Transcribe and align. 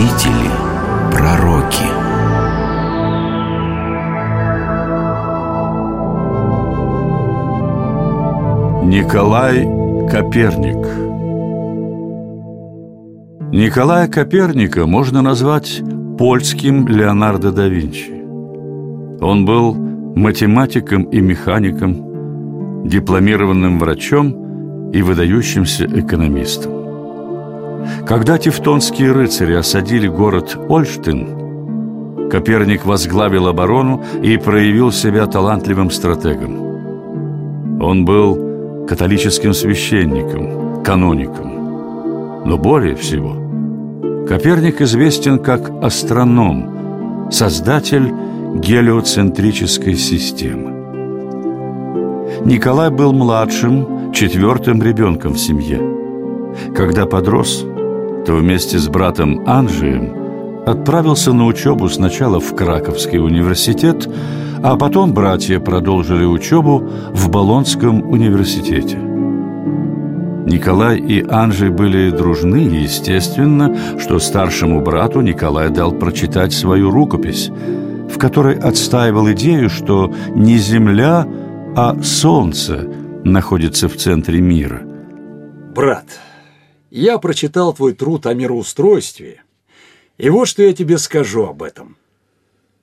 правители, 0.00 0.50
пророки. 1.12 1.84
Николай 8.86 9.66
Коперник 10.10 10.86
Николая 13.52 14.08
Коперника 14.08 14.86
можно 14.86 15.22
назвать 15.22 15.82
польским 16.18 16.88
Леонардо 16.88 17.52
да 17.52 17.68
Винчи. 17.68 18.12
Он 19.20 19.44
был 19.44 19.74
математиком 19.74 21.02
и 21.04 21.20
механиком, 21.20 22.88
дипломированным 22.88 23.78
врачом 23.78 24.90
и 24.92 25.02
выдающимся 25.02 25.84
экономистом. 25.86 26.79
Когда 28.06 28.38
тевтонские 28.38 29.12
рыцари 29.12 29.54
осадили 29.54 30.08
город 30.08 30.56
Ольштин, 30.68 32.28
Коперник 32.30 32.86
возглавил 32.86 33.48
оборону 33.48 34.02
и 34.22 34.36
проявил 34.36 34.92
себя 34.92 35.26
талантливым 35.26 35.90
стратегом. 35.90 37.80
Он 37.82 38.04
был 38.04 38.86
католическим 38.86 39.52
священником, 39.52 40.82
каноником. 40.82 42.44
Но 42.44 42.56
более 42.56 42.94
всего, 42.94 43.36
Коперник 44.28 44.80
известен 44.80 45.38
как 45.38 45.70
астроном, 45.82 47.28
создатель 47.30 48.12
гелиоцентрической 48.54 49.96
системы. 49.96 50.70
Николай 52.44 52.90
был 52.90 53.12
младшим, 53.12 54.12
четвертым 54.12 54.82
ребенком 54.82 55.34
в 55.34 55.38
семье. 55.38 55.80
Когда 56.74 57.06
подрос, 57.06 57.66
то 58.26 58.34
вместе 58.34 58.78
с 58.78 58.88
братом 58.88 59.42
Анжием 59.46 60.64
отправился 60.66 61.32
на 61.32 61.46
учебу 61.46 61.88
сначала 61.88 62.40
в 62.40 62.54
Краковский 62.54 63.18
университет, 63.18 64.08
а 64.62 64.76
потом 64.76 65.14
братья 65.14 65.58
продолжили 65.58 66.24
учебу 66.24 66.88
в 67.12 67.30
Болонском 67.30 68.08
университете. 68.10 68.98
Николай 70.46 70.98
и 70.98 71.24
Анжей 71.28 71.70
были 71.70 72.10
дружны, 72.10 72.56
естественно, 72.56 73.98
что 73.98 74.18
старшему 74.18 74.80
брату 74.80 75.20
Николай 75.20 75.70
дал 75.70 75.92
прочитать 75.92 76.52
свою 76.52 76.90
рукопись, 76.90 77.50
в 78.08 78.18
которой 78.18 78.58
отстаивал 78.58 79.30
идею, 79.32 79.70
что 79.70 80.12
не 80.34 80.58
Земля, 80.58 81.26
а 81.76 81.96
Солнце 82.02 82.86
находится 83.24 83.88
в 83.88 83.96
центре 83.96 84.40
мира. 84.40 84.82
Брат, 85.74 86.06
я 86.90 87.18
прочитал 87.18 87.72
твой 87.72 87.94
труд 87.94 88.26
о 88.26 88.34
мироустройстве, 88.34 89.42
и 90.18 90.28
вот 90.28 90.46
что 90.46 90.62
я 90.62 90.72
тебе 90.72 90.98
скажу 90.98 91.46
об 91.46 91.62
этом. 91.62 91.96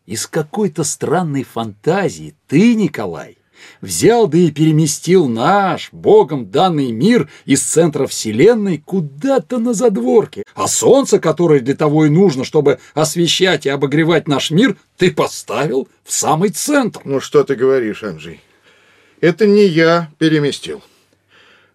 Из 0.05 0.25
какой-то 0.25 0.83
странной 0.83 1.43
фантазии 1.43 2.33
ты, 2.47 2.75
Николай, 2.75 3.37
взял 3.81 4.27
да 4.27 4.37
и 4.37 4.51
переместил 4.51 5.27
наш, 5.27 5.89
Богом 5.91 6.49
данный 6.49 6.91
мир 6.91 7.29
из 7.45 7.61
центра 7.61 8.07
Вселенной 8.07 8.77
куда-то 8.77 9.57
на 9.57 9.73
задворке. 9.73 10.43
А 10.55 10.67
солнце, 10.67 11.19
которое 11.19 11.59
для 11.59 11.75
того 11.75 12.05
и 12.05 12.09
нужно, 12.09 12.45
чтобы 12.45 12.79
освещать 12.93 13.65
и 13.65 13.69
обогревать 13.69 14.27
наш 14.27 14.49
мир, 14.49 14.77
ты 14.97 15.11
поставил 15.11 15.87
в 16.03 16.13
самый 16.13 16.49
центр. 16.49 17.01
Ну 17.03 17.19
что 17.19 17.43
ты 17.43 17.55
говоришь, 17.55 18.03
Анджей? 18.03 18.39
Это 19.19 19.45
не 19.45 19.65
я 19.65 20.09
переместил. 20.17 20.81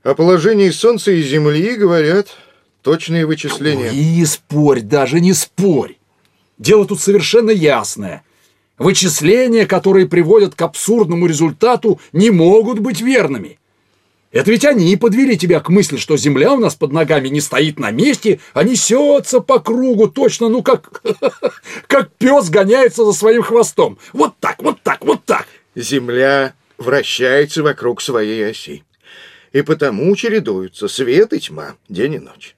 О 0.02 0.14
положении 0.14 0.70
Солнца 0.70 1.12
и 1.12 1.22
Земли 1.22 1.76
говорят 1.76 2.36
точные 2.82 3.24
вычисления. 3.24 3.90
И 3.92 4.16
не 4.16 4.26
спорь, 4.26 4.80
даже 4.80 5.20
не 5.20 5.32
спорь. 5.32 5.96
Дело 6.58 6.84
тут 6.86 7.00
совершенно 7.00 7.50
ясное. 7.50 8.24
Вычисления, 8.78 9.64
которые 9.64 10.08
приводят 10.08 10.56
к 10.56 10.62
абсурдному 10.62 11.26
результату, 11.26 12.00
не 12.12 12.30
могут 12.30 12.80
быть 12.80 13.00
верными. 13.00 13.60
Это 14.32 14.50
ведь 14.50 14.64
они 14.64 14.96
подвели 14.96 15.38
тебя 15.38 15.60
к 15.60 15.68
мысли, 15.68 15.98
что 15.98 16.16
земля 16.16 16.54
у 16.54 16.58
нас 16.58 16.74
под 16.74 16.90
ногами 16.90 17.28
не 17.28 17.40
стоит 17.40 17.78
на 17.78 17.92
месте, 17.92 18.40
а 18.54 18.64
несется 18.64 19.38
по 19.38 19.60
кругу 19.60 20.08
точно, 20.08 20.48
ну 20.48 20.64
как, 20.64 21.02
как 21.86 22.10
пес 22.14 22.50
гоняется 22.50 23.04
за 23.04 23.12
своим 23.12 23.42
хвостом. 23.42 23.98
Вот 24.12 24.34
так, 24.40 24.62
вот 24.62 24.82
так, 24.82 25.04
вот 25.04 25.24
так. 25.24 25.46
Земля 25.76 26.54
вращается 26.76 27.62
вокруг 27.62 28.00
своей 28.00 28.50
оси 28.50 28.82
и 29.52 29.62
потому 29.62 30.14
чередуются 30.16 30.88
свет 30.88 31.32
и 31.32 31.40
тьма, 31.40 31.74
день 31.88 32.14
и 32.14 32.18
ночь. 32.18 32.56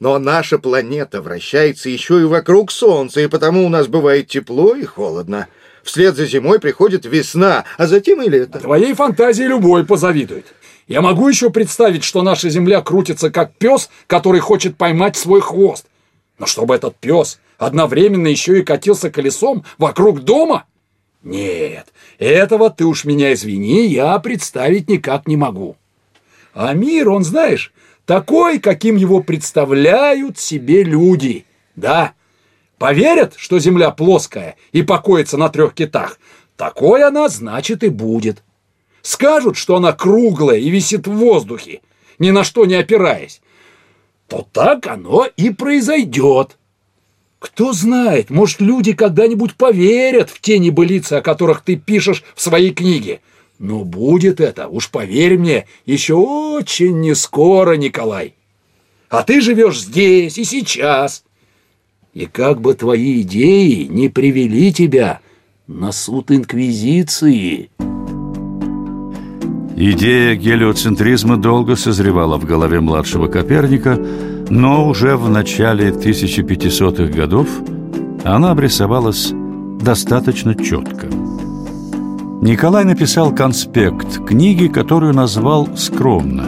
Но 0.00 0.18
наша 0.18 0.58
планета 0.58 1.22
вращается 1.22 1.88
еще 1.88 2.20
и 2.20 2.24
вокруг 2.24 2.70
Солнца, 2.70 3.20
и 3.20 3.26
потому 3.26 3.64
у 3.64 3.68
нас 3.68 3.86
бывает 3.86 4.28
тепло 4.28 4.74
и 4.74 4.84
холодно. 4.84 5.48
Вслед 5.82 6.16
за 6.16 6.26
зимой 6.26 6.60
приходит 6.60 7.04
весна, 7.04 7.64
а 7.78 7.86
затем 7.86 8.22
и 8.22 8.28
лето. 8.28 8.58
Твоей 8.58 8.94
фантазии 8.94 9.44
любой 9.44 9.84
позавидует. 9.84 10.46
Я 10.86 11.00
могу 11.00 11.28
еще 11.28 11.50
представить, 11.50 12.04
что 12.04 12.22
наша 12.22 12.50
Земля 12.50 12.82
крутится 12.82 13.30
как 13.30 13.54
пес, 13.54 13.88
который 14.06 14.40
хочет 14.40 14.76
поймать 14.76 15.16
свой 15.16 15.40
хвост. 15.40 15.86
Но 16.38 16.46
чтобы 16.46 16.74
этот 16.74 16.96
пес 16.96 17.38
одновременно 17.58 18.26
еще 18.26 18.58
и 18.58 18.62
катился 18.62 19.10
колесом 19.10 19.64
вокруг 19.78 20.20
дома? 20.20 20.64
Нет, 21.22 21.86
этого 22.18 22.68
ты 22.68 22.84
уж 22.84 23.04
меня 23.04 23.32
извини, 23.32 23.86
я 23.86 24.18
представить 24.18 24.90
никак 24.90 25.26
не 25.26 25.36
могу. 25.36 25.76
А 26.54 26.72
мир, 26.72 27.10
он, 27.10 27.24
знаешь, 27.24 27.72
такой, 28.06 28.60
каким 28.60 28.96
его 28.96 29.20
представляют 29.20 30.38
себе 30.38 30.84
люди. 30.84 31.44
Да, 31.74 32.12
поверят, 32.78 33.34
что 33.36 33.58
Земля 33.58 33.90
плоская 33.90 34.56
и 34.72 34.82
покоится 34.82 35.36
на 35.36 35.48
трех 35.48 35.74
китах. 35.74 36.18
Такой 36.56 37.02
она, 37.02 37.28
значит, 37.28 37.82
и 37.82 37.88
будет. 37.88 38.44
Скажут, 39.02 39.56
что 39.56 39.76
она 39.76 39.92
круглая 39.92 40.58
и 40.58 40.70
висит 40.70 41.08
в 41.08 41.12
воздухе, 41.12 41.80
ни 42.20 42.30
на 42.30 42.44
что 42.44 42.64
не 42.64 42.76
опираясь. 42.76 43.40
То 44.28 44.46
так 44.52 44.86
оно 44.86 45.26
и 45.36 45.50
произойдет. 45.50 46.56
Кто 47.40 47.72
знает, 47.72 48.30
может, 48.30 48.60
люди 48.60 48.94
когда-нибудь 48.94 49.56
поверят 49.56 50.30
в 50.30 50.40
те 50.40 50.58
небылицы, 50.58 51.14
о 51.14 51.20
которых 51.20 51.62
ты 51.62 51.76
пишешь 51.76 52.22
в 52.36 52.40
своей 52.40 52.72
книге– 52.72 53.20
но 53.58 53.84
будет 53.84 54.40
это, 54.40 54.68
уж 54.68 54.90
поверь 54.90 55.38
мне, 55.38 55.66
еще 55.86 56.14
очень 56.14 57.00
не 57.00 57.14
скоро, 57.14 57.76
Николай. 57.76 58.34
А 59.08 59.22
ты 59.22 59.40
живешь 59.40 59.80
здесь 59.80 60.38
и 60.38 60.44
сейчас. 60.44 61.24
И 62.14 62.26
как 62.26 62.60
бы 62.60 62.74
твои 62.74 63.22
идеи 63.22 63.84
не 63.84 64.08
привели 64.08 64.72
тебя 64.72 65.20
на 65.66 65.92
суд 65.92 66.30
Инквизиции. 66.30 67.70
Идея 69.76 70.36
гелиоцентризма 70.36 71.36
долго 71.36 71.74
созревала 71.74 72.38
в 72.38 72.44
голове 72.44 72.80
младшего 72.80 73.26
Коперника, 73.26 73.98
но 74.48 74.88
уже 74.88 75.16
в 75.16 75.28
начале 75.28 75.90
1500-х 75.90 77.12
годов 77.12 77.48
она 78.24 78.52
обрисовалась 78.52 79.32
достаточно 79.80 80.54
четко. 80.54 81.08
Николай 82.44 82.84
написал 82.84 83.34
конспект 83.34 84.22
книги, 84.26 84.68
которую 84.68 85.14
назвал 85.14 85.66
скромно. 85.78 86.42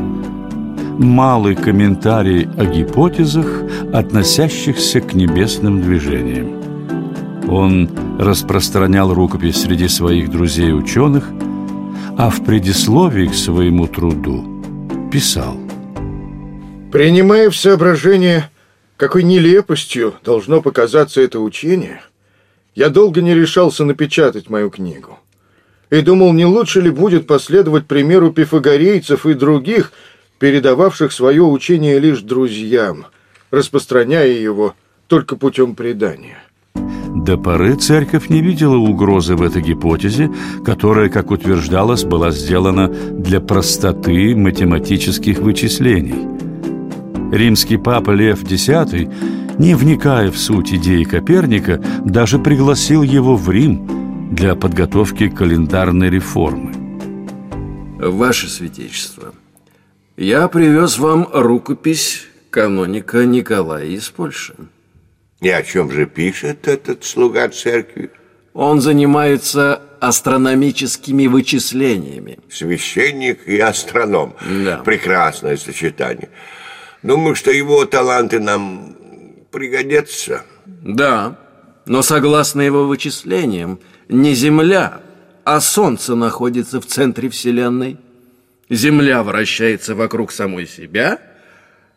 «Малый 0.99 1.57
комментарий 1.57 2.47
о 2.59 2.67
гипотезах, 2.67 3.47
относящихся 3.95 5.01
к 5.01 5.15
небесным 5.15 5.81
движениям». 5.81 7.49
Он 7.49 7.89
распространял 8.19 9.15
рукопись 9.15 9.63
среди 9.63 9.89
своих 9.89 10.31
друзей-ученых, 10.31 11.31
а 12.19 12.29
в 12.29 12.45
предисловии 12.45 13.29
к 13.29 13.35
своему 13.35 13.87
труду 13.87 14.63
писал. 15.11 15.57
«Принимая 16.93 17.49
в 17.49 17.57
соображение, 17.57 18.51
какой 18.99 19.23
нелепостью 19.23 20.13
должно 20.23 20.61
показаться 20.61 21.23
это 21.23 21.41
учение, 21.41 22.03
я 22.75 22.91
долго 22.91 23.23
не 23.23 23.35
решался 23.35 23.87
напечатать 23.87 24.51
мою 24.51 24.69
книгу 24.69 25.19
и 25.91 26.01
думал, 26.01 26.33
не 26.33 26.45
лучше 26.45 26.81
ли 26.81 26.91
будет 26.91 27.27
последовать 27.27 27.87
примеру 27.87 28.33
пифагорейцев 28.33 29.27
и 29.27 29.35
других, 29.35 29.93
передававших 30.39 31.13
свое 31.13 31.43
учение 31.43 31.99
лишь 31.99 32.21
друзьям, 32.21 33.07
распространяя 33.51 34.29
его 34.33 34.75
только 35.07 35.37
путем 35.37 35.75
предания. 35.75 36.39
До 36.75 37.39
поры 37.39 37.77
церковь 37.77 38.29
не 38.29 38.43
видела 38.43 38.77
угрозы 38.77 39.37
в 39.37 39.43
этой 39.43 39.63
гипотезе, 39.63 40.31
которая, 40.65 41.09
как 41.09 41.31
утверждалось, 41.31 42.05
была 42.05 42.31
сделана 42.31 42.89
для 42.89 43.41
простоты 43.41 44.37
математических 44.37 45.39
вычислений. 45.39 46.29
Римский 47.33 47.79
папа 47.79 48.11
Лев 48.11 48.43
X, 48.43 48.69
не 49.59 49.75
вникая 49.75 50.31
в 50.31 50.39
суть 50.39 50.75
идеи 50.75 51.05
Коперника, 51.05 51.83
даже 52.05 52.39
пригласил 52.39 53.03
его 53.03 53.37
в 53.37 53.49
Рим– 53.51 53.89
для 54.31 54.55
подготовки 54.55 55.29
календарной 55.29 56.11
реформы. 56.11 56.73
Ваше 57.99 58.49
Святейшество, 58.49 59.35
я 60.17 60.49
привез 60.49 60.99
вам 60.99 61.29
рукопись 61.33 62.27
каноника 62.51 63.25
Николая 63.25 63.87
из 63.87 64.09
Польши. 64.11 64.55
И 65.41 65.49
о 65.49 65.63
чем 65.63 65.91
же 65.91 66.07
пишет 66.07 66.67
этот 66.67 67.05
слуга 67.05 67.49
церкви? 67.49 68.11
Он 68.53 68.81
занимается 68.81 69.83
астрономическими 70.01 71.27
вычислениями. 71.27 72.39
Священник 72.51 73.47
и 73.47 73.59
астроном. 73.59 74.35
Да. 74.65 74.79
Прекрасное 74.79 75.57
сочетание. 75.57 76.31
Думаю, 77.03 77.35
что 77.35 77.51
его 77.51 77.85
таланты 77.85 78.41
нам 78.41 78.97
пригодятся. 79.51 80.43
Да, 80.67 81.39
но 81.87 82.03
согласно 82.03 82.63
его 82.63 82.87
вычислениям, 82.87 83.79
не 84.09 84.35
Земля, 84.35 85.01
а 85.45 85.61
Солнце 85.61 86.15
находится 86.15 86.81
в 86.81 86.87
центре 86.87 87.29
Вселенной. 87.29 87.99
Земля 88.69 89.23
вращается 89.23 89.95
вокруг 89.95 90.33
самой 90.33 90.67
себя, 90.67 91.21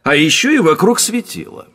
а 0.04 0.16
еще 0.16 0.56
и 0.56 0.60
вокруг 0.60 1.00
светила. 1.00 1.68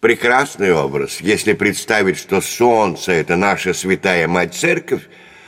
Прекрасный 0.00 0.72
образ, 0.72 1.20
если 1.20 1.54
представить, 1.54 2.18
что 2.18 2.40
Солнце– 2.40 3.12
это 3.14 3.36
наша 3.36 3.74
святая 3.74 4.28
Мать-Церковь, 4.28 5.02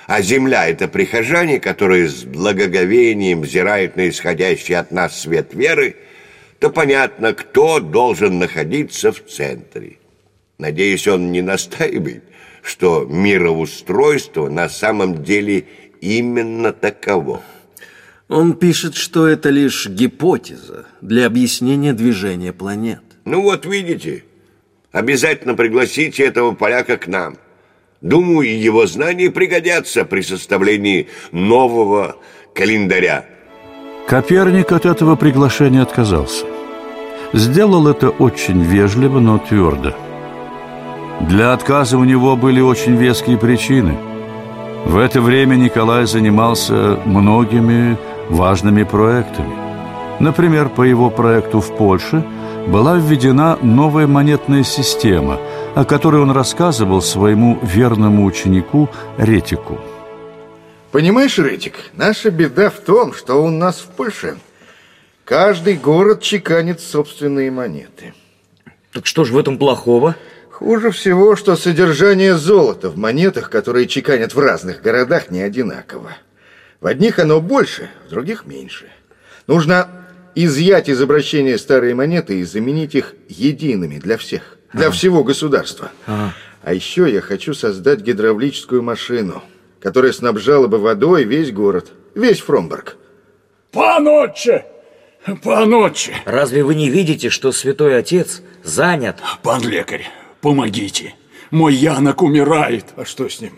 а 0.06 0.22
Земля– 0.22 0.68
это 0.68 0.88
прихожане, 0.88 1.60
которые 1.60 2.08
с 2.08 2.24
благоговением 2.24 3.42
взирают 3.42 3.96
на 3.96 4.08
исходящий 4.08 4.74
от 4.74 4.90
нас 4.90 5.20
свет 5.20 5.54
веры, 5.54 5.96
то 6.58 6.68
понятно, 6.68 7.32
кто 7.32 7.78
должен 7.78 8.38
находиться 8.38 9.12
в 9.12 9.24
центре. 9.24 9.98
Надеюсь, 10.58 11.06
он 11.06 11.30
не 11.30 11.42
настаивает, 11.42 12.24
что 12.62 13.04
мироустройство 13.08 14.48
на 14.48 14.68
самом 14.68 15.22
деле 15.22 15.66
именно 16.00 16.72
таково. 16.72 17.42
Он 18.28 18.54
пишет, 18.54 18.94
что 18.94 19.26
это 19.26 19.50
лишь 19.50 19.88
гипотеза 19.88 20.86
для 21.00 21.26
объяснения 21.26 21.92
движения 21.92 22.52
планет. 22.52 23.02
Ну 23.24 23.42
вот 23.42 23.66
видите, 23.66 24.24
обязательно 24.92 25.54
пригласите 25.54 26.24
этого 26.24 26.52
поляка 26.52 26.96
к 26.96 27.08
нам. 27.08 27.38
Думаю, 28.00 28.58
его 28.58 28.86
знания 28.86 29.30
пригодятся 29.30 30.04
при 30.04 30.22
составлении 30.22 31.08
нового 31.32 32.16
календаря. 32.54 33.26
Коперник 34.06 34.72
от 34.72 34.86
этого 34.86 35.16
приглашения 35.16 35.82
отказался. 35.82 36.46
Сделал 37.32 37.86
это 37.88 38.10
очень 38.10 38.62
вежливо, 38.62 39.20
но 39.20 39.38
твердо. 39.38 39.94
Для 41.28 41.52
отказа 41.52 41.98
у 41.98 42.04
него 42.04 42.36
были 42.36 42.60
очень 42.60 42.96
веские 42.96 43.38
причины. 43.38 43.96
В 44.84 44.96
это 44.96 45.20
время 45.20 45.56
Николай 45.56 46.06
занимался 46.06 46.98
многими 47.04 47.98
важными 48.28 48.84
проектами. 48.84 49.54
Например, 50.18 50.68
по 50.68 50.82
его 50.82 51.10
проекту 51.10 51.60
в 51.60 51.76
Польше 51.76 52.24
была 52.66 52.96
введена 52.96 53.58
новая 53.62 54.06
монетная 54.06 54.64
система, 54.64 55.38
о 55.74 55.84
которой 55.84 56.22
он 56.22 56.30
рассказывал 56.30 57.02
своему 57.02 57.58
верному 57.62 58.24
ученику 58.24 58.88
Ретику. 59.18 59.78
Понимаешь, 60.90 61.38
Ретик, 61.38 61.74
наша 61.94 62.30
беда 62.30 62.70
в 62.70 62.80
том, 62.80 63.14
что 63.14 63.42
у 63.42 63.50
нас 63.50 63.78
в 63.78 63.86
Польше 63.86 64.38
каждый 65.24 65.76
город 65.76 66.22
чеканит 66.22 66.80
собственные 66.80 67.50
монеты. 67.50 68.14
Так 68.92 69.06
что 69.06 69.24
же 69.24 69.34
в 69.34 69.38
этом 69.38 69.56
плохого? 69.58 70.16
Хуже 70.60 70.90
всего, 70.90 71.36
что 71.36 71.56
содержание 71.56 72.36
золота 72.36 72.90
в 72.90 72.98
монетах, 72.98 73.48
которые 73.48 73.86
чеканят 73.86 74.34
в 74.34 74.38
разных 74.38 74.82
городах, 74.82 75.30
не 75.30 75.40
одинаково. 75.40 76.10
В 76.82 76.86
одних 76.86 77.18
оно 77.18 77.40
больше, 77.40 77.88
в 78.06 78.10
других 78.10 78.44
меньше. 78.44 78.90
Нужно 79.46 79.88
изъять 80.34 80.90
из 80.90 81.00
обращения 81.00 81.56
старые 81.56 81.94
монеты 81.94 82.40
и 82.40 82.44
заменить 82.44 82.94
их 82.94 83.14
едиными 83.26 83.98
для 83.98 84.18
всех, 84.18 84.58
для 84.74 84.88
а. 84.88 84.90
всего 84.90 85.24
государства. 85.24 85.92
А. 86.06 86.34
а 86.62 86.74
еще 86.74 87.10
я 87.10 87.22
хочу 87.22 87.54
создать 87.54 88.00
гидравлическую 88.00 88.82
машину, 88.82 89.42
которая 89.80 90.12
снабжала 90.12 90.66
бы 90.66 90.76
водой 90.76 91.24
весь 91.24 91.52
город, 91.52 91.90
весь 92.14 92.40
Фромберг. 92.40 92.98
Панотче! 93.72 94.66
Панотче! 95.42 96.16
Разве 96.26 96.62
вы 96.62 96.74
не 96.74 96.90
видите, 96.90 97.30
что 97.30 97.50
святой 97.50 97.96
отец 97.96 98.42
занят? 98.62 99.16
Пан 99.42 99.62
лекарь, 99.62 100.06
помогите. 100.40 101.14
Мой 101.50 101.74
Янок 101.74 102.22
умирает. 102.22 102.86
А 102.96 103.04
что 103.04 103.28
с 103.28 103.40
ним? 103.40 103.52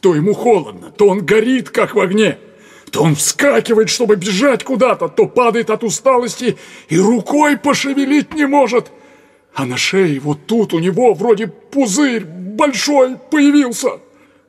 То 0.00 0.14
ему 0.14 0.34
холодно, 0.34 0.90
то 0.90 1.08
он 1.08 1.24
горит, 1.24 1.70
как 1.70 1.94
в 1.94 2.00
огне. 2.00 2.38
То 2.90 3.02
он 3.02 3.14
вскакивает, 3.14 3.88
чтобы 3.90 4.16
бежать 4.16 4.64
куда-то, 4.64 5.08
то 5.08 5.26
падает 5.26 5.70
от 5.70 5.84
усталости 5.84 6.56
и 6.88 6.98
рукой 6.98 7.56
пошевелить 7.56 8.34
не 8.34 8.46
может. 8.46 8.90
А 9.54 9.66
на 9.66 9.76
шее 9.76 10.20
вот 10.20 10.46
тут 10.46 10.72
у 10.74 10.78
него 10.78 11.14
вроде 11.14 11.48
пузырь 11.48 12.24
большой 12.24 13.16
появился. 13.30 14.00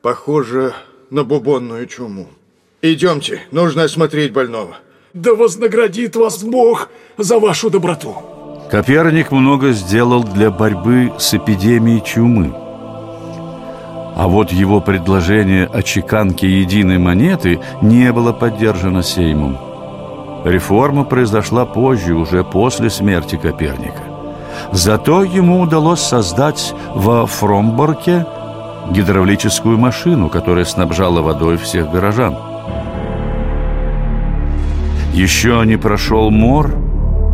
Похоже 0.02 0.74
на 1.10 1.24
бубонную 1.24 1.86
чуму. 1.86 2.28
Идемте, 2.82 3.42
нужно 3.50 3.84
осмотреть 3.84 4.32
больного. 4.32 4.78
Да 5.12 5.34
вознаградит 5.34 6.16
вас 6.16 6.42
Бог 6.42 6.88
за 7.18 7.38
вашу 7.38 7.68
доброту. 7.68 8.39
Коперник 8.70 9.32
много 9.32 9.72
сделал 9.72 10.22
для 10.22 10.52
борьбы 10.52 11.12
с 11.18 11.34
эпидемией 11.34 12.00
чумы. 12.00 12.54
А 14.14 14.28
вот 14.28 14.52
его 14.52 14.80
предложение 14.80 15.66
о 15.66 15.82
чеканке 15.82 16.48
единой 16.48 16.98
монеты 16.98 17.58
не 17.82 18.12
было 18.12 18.32
поддержано 18.32 19.02
Сеймом. 19.02 19.58
Реформа 20.44 21.04
произошла 21.04 21.66
позже, 21.66 22.14
уже 22.14 22.44
после 22.44 22.90
смерти 22.90 23.36
Коперника. 23.36 24.02
Зато 24.70 25.24
ему 25.24 25.60
удалось 25.60 26.00
создать 26.00 26.72
во 26.94 27.26
Фромборке 27.26 28.24
гидравлическую 28.90 29.78
машину, 29.78 30.28
которая 30.28 30.64
снабжала 30.64 31.22
водой 31.22 31.56
всех 31.56 31.90
горожан. 31.90 32.36
Еще 35.12 35.60
не 35.66 35.76
прошел 35.76 36.30
мор, 36.30 36.89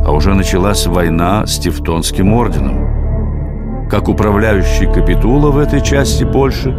а 0.06 0.12
уже 0.12 0.34
началась 0.34 0.86
война 0.86 1.44
с 1.48 1.58
Тевтонским 1.58 2.32
орденом. 2.32 3.88
Как 3.90 4.08
управляющий 4.08 4.86
капитула 4.86 5.50
в 5.50 5.58
этой 5.58 5.80
части 5.80 6.22
Польши, 6.22 6.70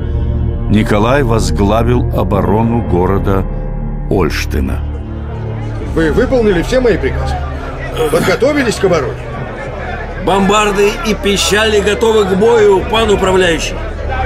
Николай 0.69 1.23
возглавил 1.23 2.09
оборону 2.17 2.81
города 2.87 3.43
Ольштина. 4.09 4.79
Вы 5.93 6.13
выполнили 6.13 6.61
все 6.61 6.79
мои 6.79 6.97
приказы? 6.97 7.35
Подготовились 8.11 8.75
к 8.75 8.85
обороне? 8.85 9.19
Бомбарды 10.25 10.91
и 11.05 11.13
пищали 11.13 11.81
готовы 11.81 12.23
к 12.23 12.37
бою, 12.37 12.81
пан 12.89 13.09
управляющий. 13.09 13.75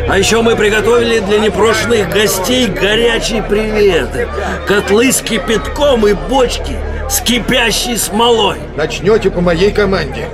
А 0.07 0.15
еще 0.15 0.43
мы 0.43 0.55
приготовили 0.55 1.19
для 1.21 1.39
непрошенных 1.39 2.07
гостей 2.13 2.67
горячие 2.67 3.41
приветы. 3.41 4.27
Котлы 4.67 5.11
с 5.11 5.21
кипятком 5.21 6.07
и 6.07 6.13
бочки 6.13 6.75
с 7.11 7.19
кипящей 7.19 7.97
смолой. 7.97 8.57
Начнете 8.77 9.29
по 9.29 9.41
моей 9.41 9.71
команде. 9.71 10.29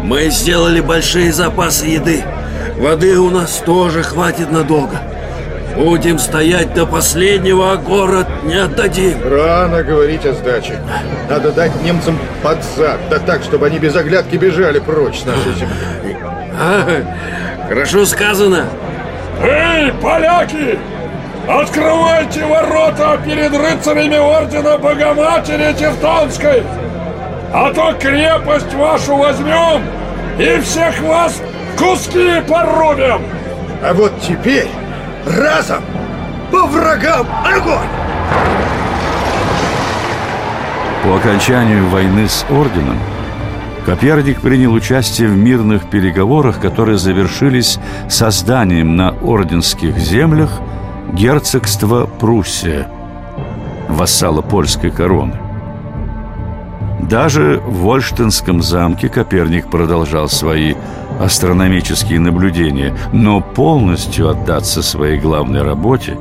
Мы 0.00 0.30
сделали 0.30 0.80
большие 0.80 1.32
запасы 1.32 1.86
еды. 1.86 2.22
Воды 2.76 3.18
у 3.18 3.30
нас 3.30 3.56
тоже 3.66 4.04
хватит 4.04 4.52
надолго. 4.52 4.98
Будем 5.76 6.20
стоять 6.20 6.72
до 6.74 6.86
последнего, 6.86 7.72
а 7.72 7.76
город 7.76 8.28
не 8.44 8.54
отдадим. 8.54 9.16
Рано 9.24 9.82
говорить 9.82 10.24
о 10.24 10.34
сдаче. 10.34 10.78
Надо 11.28 11.50
дать 11.50 11.72
немцам 11.82 12.16
под 12.42 12.62
зад, 12.76 13.00
да 13.10 13.18
так, 13.18 13.42
чтобы 13.42 13.66
они 13.66 13.78
без 13.78 13.96
оглядки 13.96 14.36
бежали 14.36 14.78
прочь 14.78 15.20
с 15.20 15.24
нашей 15.24 15.52
земли. 15.54 16.16
А, 16.60 17.02
хорошо 17.68 18.06
сказано. 18.06 18.66
Эй, 19.42 19.92
поляки! 20.00 20.78
Открывайте 21.48 22.46
ворота 22.46 23.20
перед 23.24 23.52
рыцарями 23.52 24.16
Ордена 24.16 24.78
Богоматери 24.78 25.72
Тевтонской! 25.74 26.62
А 27.52 27.72
то 27.72 27.92
крепость 27.94 28.72
вашу 28.74 29.16
возьмем 29.16 29.82
и 30.38 30.60
всех 30.60 31.00
вас 31.00 31.42
куски 31.76 32.40
порубим! 32.48 33.22
А 33.82 33.92
вот 33.92 34.12
теперь 34.20 34.68
разом 35.26 35.82
по 36.52 36.64
врагам 36.66 37.26
огонь! 37.44 37.88
По 41.02 41.16
окончанию 41.16 41.88
войны 41.88 42.28
с 42.28 42.46
Орденом 42.48 42.98
Коперник 43.84 44.40
принял 44.40 44.72
участие 44.72 45.26
в 45.26 45.36
мирных 45.36 45.90
переговорах, 45.90 46.60
которые 46.60 46.98
завершились 46.98 47.80
созданием 48.08 48.94
на 48.94 49.10
орденских 49.10 49.98
землях 49.98 50.60
герцогства 51.12 52.06
Пруссия, 52.06 52.88
вассала 53.88 54.42
польской 54.42 54.90
короны. 54.90 55.38
Даже 57.02 57.60
в 57.66 57.82
Вольштинском 57.82 58.62
замке 58.62 59.08
Коперник 59.08 59.70
продолжал 59.70 60.28
свои 60.28 60.74
астрономические 61.20 62.20
наблюдения, 62.20 62.96
но 63.12 63.40
полностью 63.40 64.30
отдаться 64.30 64.82
своей 64.82 65.18
главной 65.20 65.62
работе 65.62 66.16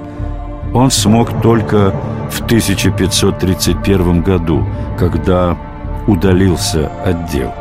он 0.73 0.91
смог 0.91 1.41
только 1.41 1.93
в 2.29 2.41
1531 2.41 4.21
году, 4.21 4.65
когда 4.97 5.57
удалился 6.07 6.91
от 7.05 7.29
дел. 7.29 7.53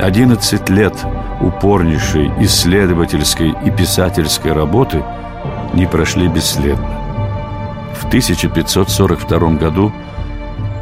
11 0.00 0.68
лет 0.70 0.94
упорнейшей 1.40 2.30
исследовательской 2.40 3.54
и 3.64 3.70
писательской 3.70 4.52
работы 4.52 5.02
не 5.74 5.86
прошли 5.86 6.28
бесследно. 6.28 6.88
В 7.94 8.06
1542 8.06 9.38
году 9.54 9.92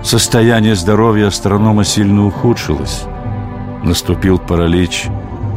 состояние 0.03 0.75
здоровья 0.75 1.29
астронома 1.29 1.85
сильно 1.85 2.27
ухудшилось. 2.27 3.05
Наступил 3.83 4.39
паралич 4.39 5.07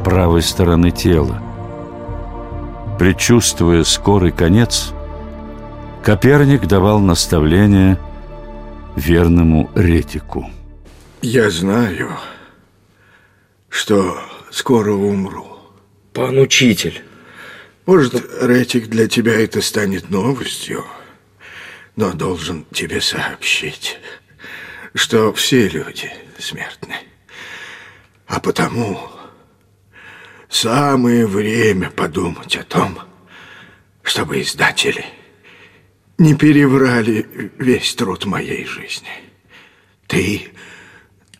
правой 0.04 0.42
стороны 0.42 0.92
тела. 0.92 1.42
Предчувствуя 2.98 3.84
скорый 3.84 4.32
конец, 4.32 4.94
Коперник 6.04 6.66
давал 6.66 7.00
наставление 7.00 7.98
верному 8.96 9.70
Ретику. 9.76 10.50
Я 11.22 11.50
знаю, 11.50 12.10
что 13.70 14.18
скоро 14.52 14.92
умру. 14.92 15.58
Пан 16.14 16.38
учитель. 16.38 17.04
Может, 17.86 18.14
Ретик, 18.42 18.88
для 18.88 19.08
тебя 19.08 19.40
это 19.40 19.62
станет 19.62 20.10
новостью, 20.10 20.86
но 21.96 22.14
должен 22.14 22.66
тебе 22.72 23.02
сообщить, 23.02 23.98
что 24.94 25.34
все 25.34 25.68
люди 25.68 26.12
смертны. 26.38 26.96
А 28.28 28.40
потому 28.40 29.00
самое 30.50 31.26
время 31.26 31.90
подумать 31.90 32.56
о 32.56 32.64
том, 32.64 33.00
чтобы 34.04 34.42
издатели 34.42 35.06
не 36.18 36.36
переврали 36.36 37.52
весь 37.58 37.96
труд 37.96 38.26
моей 38.26 38.66
жизни. 38.66 39.10
Ты 40.06 40.50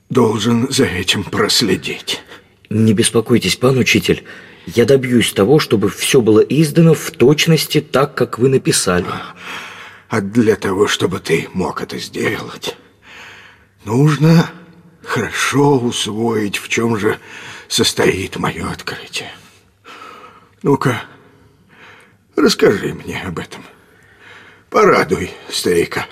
должен 0.10 0.72
за 0.72 0.86
этим 0.86 1.24
проследить. 1.24 2.22
Не 2.70 2.94
беспокойтесь, 2.94 3.56
пан 3.56 3.78
учитель. 3.78 4.24
Я 4.68 4.86
добьюсь 4.86 5.34
того, 5.34 5.58
чтобы 5.60 5.90
все 5.90 6.22
было 6.22 6.40
издано 6.40 6.94
в 6.94 7.12
точности 7.12 7.82
так, 7.82 8.14
как 8.16 8.38
вы 8.38 8.50
написали. 8.50 9.08
А 10.08 10.22
для 10.22 10.56
того, 10.56 10.88
чтобы 10.88 11.20
ты 11.20 11.48
мог 11.54 11.82
это 11.82 11.98
сделать, 11.98 12.76
нужно 13.86 14.52
хорошо 15.04 15.80
усвоить, 15.80 16.58
в 16.58 16.68
чем 16.68 16.98
же 16.98 17.18
состоит 17.68 18.38
мое 18.38 18.70
открытие. 18.70 19.32
Ну-ка, 20.62 21.04
расскажи 22.36 22.94
мне 22.94 23.22
об 23.22 23.40
этом. 23.40 23.64
Порадуй 24.70 25.32
старика. 25.50 26.06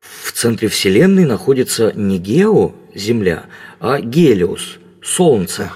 В 0.00 0.32
центре 0.32 0.68
Вселенной 0.68 1.26
находится 1.26 1.92
не 1.92 2.18
Гео, 2.18 2.74
Земля, 2.94 3.46
а 3.80 4.00
Гелиос, 4.00 4.78
Солнце. 5.04 5.70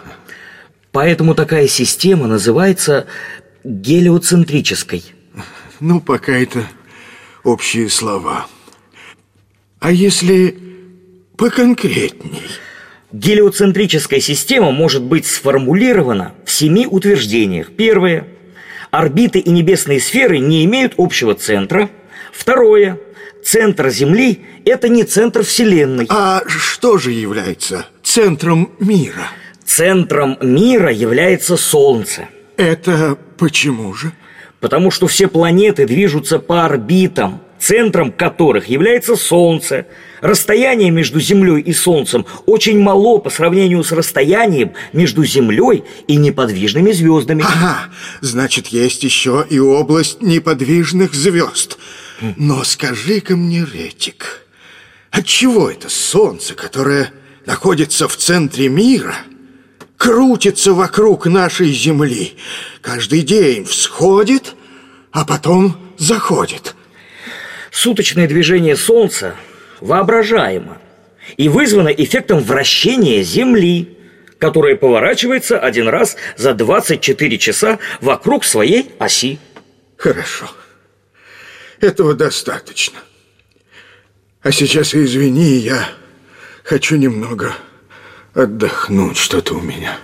Поэтому 0.90 1.35
такая 1.35 1.68
система 1.68 2.26
называется 2.26 3.06
гелиоцентрической. 3.62 5.04
Ну, 5.80 6.00
пока 6.00 6.32
это 6.32 6.64
общие 7.44 7.90
слова. 7.90 8.47
А 9.80 9.92
если 9.92 10.58
поконкретней? 11.37 12.42
Гелиоцентрическая 13.12 14.20
система 14.20 14.73
может 14.73 15.02
быть 15.02 15.26
сформулирована 15.26 16.35
в 16.44 16.50
семи 16.50 16.87
утверждениях. 16.87 17.70
Первое. 17.76 18.26
Орбиты 18.90 19.38
и 19.38 19.50
небесные 19.50 20.00
сферы 20.00 20.38
не 20.38 20.64
имеют 20.64 20.94
общего 20.97 21.35
центра. 21.35 21.90
Второе. 22.32 22.99
Центр 23.44 23.88
Земли– 23.90 24.44
это 24.64 24.88
не 24.88 25.04
центр 25.04 25.42
Вселенной. 25.44 26.06
А 26.08 26.42
что 26.47 26.99
же 26.99 27.12
является 27.12 27.87
центром 28.18 28.70
мира? 28.80 29.28
Центром 29.64 30.38
мира 30.42 30.90
является 30.90 31.56
Солнце. 31.56 32.26
Это 32.56 33.16
почему 33.37 33.94
же? 33.94 34.10
Потому 34.58 34.90
что 34.90 35.06
все 35.06 35.28
планеты 35.28 35.87
движутся 35.87 36.40
по 36.40 36.64
орбитам, 36.64 37.40
центром 37.60 38.10
которых 38.10 38.66
является 38.66 39.14
Солнце. 39.14 39.87
Расстояние 40.20 40.90
между 40.90 41.20
Землей 41.20 41.60
и 41.60 41.72
Солнцем 41.72 42.26
очень 42.44 42.80
мало 42.80 43.18
по 43.18 43.30
сравнению 43.30 43.84
с 43.84 43.92
расстоянием 43.92 44.72
между 44.92 45.25
Землей 45.25 45.84
и 46.08 46.16
неподвижными 46.16 46.90
звездами. 46.90 47.44
Ага, 47.46 47.84
значит, 48.20 48.66
есть 48.66 49.04
еще 49.04 49.46
и 49.48 49.60
область 49.60 50.22
неподвижных 50.22 51.14
звезд. 51.14 51.78
Но 52.37 52.64
скажи-ка 52.64 53.37
мне, 53.37 53.64
Ретик, 53.64 54.44
отчего 55.12 55.70
это 55.70 55.88
Солнце, 55.88 56.56
которое 56.56 57.12
находится 57.48 58.08
в 58.08 58.16
центре 58.18 58.68
мира, 58.68 59.16
крутится 59.96 60.74
вокруг 60.74 61.24
нашей 61.24 61.72
Земли, 61.72 62.34
каждый 62.82 63.22
день 63.22 63.64
всходит, 63.64 64.54
а 65.12 65.24
потом 65.24 65.94
заходит? 65.96 66.74
Суточное 67.70 68.28
движение 68.28 68.76
Солнца 68.76 69.34
воображаемо 69.80 70.76
и 71.38 71.48
вызвано 71.48 71.88
эффектом 71.88 72.40
вращения 72.40 73.22
Земли, 73.22 73.96
которая 74.38 74.76
поворачивается 74.76 75.58
один 75.58 75.88
раз 75.88 76.16
за 76.36 76.52
24 76.52 77.38
часа 77.38 77.78
вокруг 78.02 78.44
своей 78.44 78.90
оси. 78.98 79.38
Хорошо. 79.96 80.50
Этого 81.80 82.12
достаточно. 82.12 82.98
А 84.42 84.52
сейчас, 84.52 84.94
извини, 84.94 85.56
я 85.56 85.88
хочу 86.68 86.96
немного 86.96 87.52
отдохнуть. 88.34 89.16
Что-то 89.16 89.54
у 89.54 89.60
меня 89.62 89.96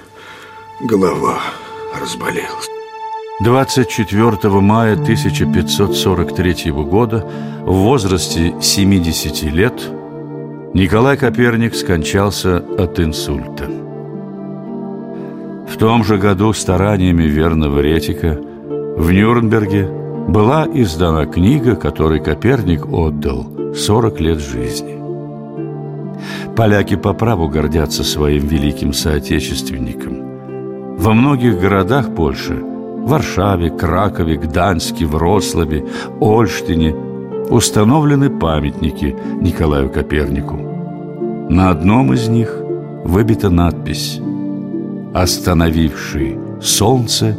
голова 0.80 1.38
разболелась. 2.00 2.68
24 3.40 4.60
мая 4.60 4.94
1543 4.94 6.70
года 6.70 7.28
в 7.66 7.72
возрасте 7.72 8.54
70 8.62 9.42
лет 9.52 9.74
Николай 10.72 11.18
Коперник 11.18 11.74
скончался 11.74 12.64
от 12.78 12.98
инсульта. 12.98 13.68
В 15.68 15.76
том 15.76 16.02
же 16.04 16.16
году 16.16 16.52
стараниями 16.54 17.24
верного 17.24 17.80
Ретика 17.80 18.40
в 18.96 19.10
Нюрнберге 19.12 19.86
была 20.28 20.66
издана 20.72 21.26
книга, 21.26 21.76
которой 21.76 22.20
Коперник 22.20 22.86
отдал 22.86 23.74
40 23.74 24.20
лет 24.20 24.38
жизни. 24.38 25.03
Поляки 26.56 26.96
по 26.96 27.14
праву 27.14 27.48
гордятся 27.48 28.04
своим 28.04 28.46
великим 28.46 28.92
соотечественником. 28.92 30.96
Во 30.98 31.12
многих 31.12 31.60
городах 31.60 32.14
Польши– 32.14 32.62
Варшаве, 33.04 33.70
Кракове, 33.70 34.36
Гданьске, 34.36 35.04
Вроцлаве, 35.04 35.84
Ольштине 36.20 36.94
установлены 37.50 38.30
памятники 38.30 39.14
Николаю 39.40 39.90
Копернику. 39.90 40.56
На 41.50 41.70
одном 41.70 42.14
из 42.14 42.28
них 42.28 42.56
выбита 43.04 43.50
надпись 43.50 44.20
«Остановивший 45.12 46.38
солнце, 46.62 47.36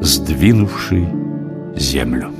сдвинувший 0.00 1.08
землю». 1.76 2.30